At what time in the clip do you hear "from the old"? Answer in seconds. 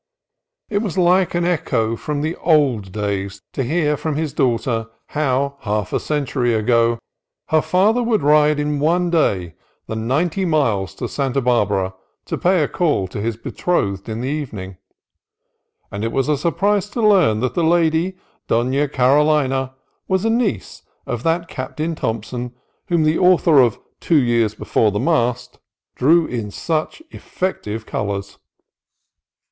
2.03-2.91